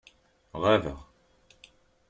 Ɣabeɣ. 0.61 0.99